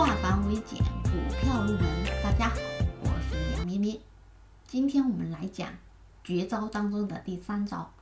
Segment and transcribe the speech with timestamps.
[0.00, 2.04] 化繁为简，股票入门。
[2.22, 2.56] 大家好，
[3.02, 4.00] 我是杨咩咩。
[4.66, 5.74] 今天我们来讲
[6.24, 7.92] 绝招当中的第三招：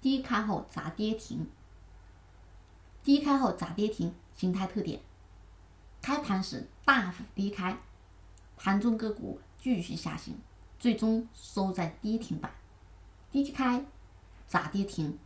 [0.00, 1.48] 低开后砸跌停。
[3.04, 5.00] 低开后砸跌停，形态特点：
[6.02, 7.78] 开盘时大幅低开，
[8.56, 10.36] 盘中个股继续下行，
[10.80, 12.52] 最终收在跌停板。
[13.30, 13.84] 低开
[14.48, 15.16] 砸跌停，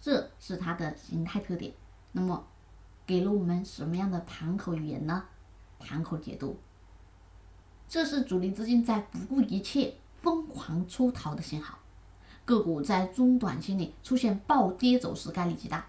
[0.00, 1.74] 这是它的形态特点。
[2.12, 2.46] 那么，
[3.12, 5.24] 给了我们什么样的盘口语言呢？
[5.78, 6.58] 盘口解读，
[7.86, 11.78] 这是主力资金在不顾一切疯狂出逃的信号，
[12.46, 15.84] 个股在中短期内出现暴跌走势概率极大，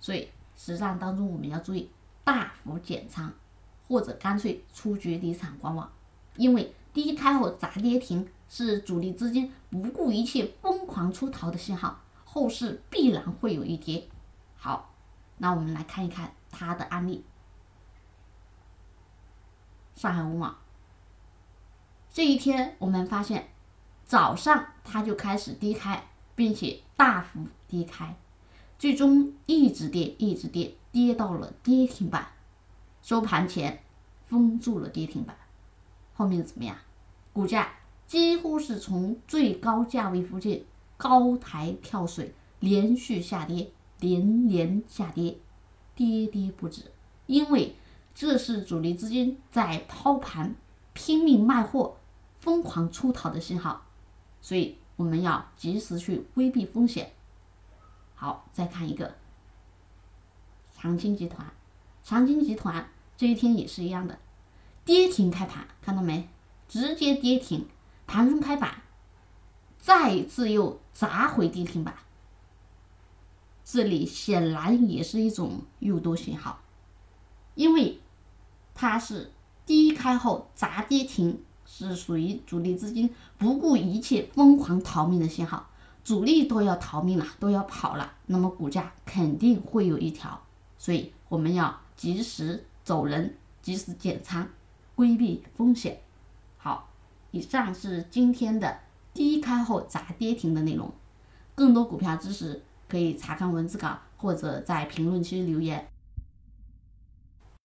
[0.00, 1.88] 所以实战当中我们要注意
[2.24, 3.32] 大幅减仓，
[3.86, 5.88] 或者干脆出局离场观望，
[6.34, 14.08] 因为低开后砸跌停是主力资金不顾一切疯狂出逃的信号，后市必然会有一跌。
[14.56, 14.90] 好。
[15.38, 17.24] 那我们来看一看它的案例。
[19.94, 20.56] 上海五毛，
[22.12, 23.50] 这一天我们发现
[24.04, 28.16] 早上它就开始低开，并且大幅低开，
[28.78, 32.26] 最终一直跌，一直跌，跌到了跌停板，
[33.02, 33.82] 收盘前
[34.26, 35.36] 封住了跌停板。
[36.12, 36.76] 后面怎么样？
[37.32, 37.72] 股价
[38.06, 43.70] 几乎是从最高价位附近高台跳水，连续下跌。
[44.00, 45.38] 连连下跌，
[45.94, 46.90] 跌跌不止，
[47.26, 47.76] 因为
[48.14, 50.54] 这是主力资金在抛盘、
[50.92, 51.96] 拼命卖货、
[52.40, 53.86] 疯狂出逃的信号，
[54.40, 57.12] 所以我们要及时去规避风险。
[58.14, 59.14] 好，再看一个
[60.72, 61.52] 长青集团，
[62.02, 64.18] 长青集团这一天也是一样的，
[64.84, 66.28] 跌停开盘，看到没？
[66.66, 67.66] 直接跌停，
[68.06, 68.82] 盘中开板，
[69.78, 71.94] 再次又砸回跌停板。
[73.64, 76.60] 这里显然也是一种诱多信号，
[77.54, 77.98] 因为
[78.74, 79.32] 它是
[79.64, 83.08] 低开后砸跌停，是属于主力资金
[83.38, 85.70] 不顾一切疯狂逃命的信号。
[86.04, 90.38] 主力都要逃命了，都要跑了，那么股价肯定会有一条，
[90.76, 94.46] 所以我们要及时走人，及时减仓，
[94.94, 96.02] 规避风险。
[96.58, 96.90] 好，
[97.30, 98.80] 以上是今天的
[99.14, 100.92] 低开后砸跌停的内容，
[101.54, 102.62] 更多股票知识。
[102.94, 105.84] 可以查看文字稿，或者在评论区留言。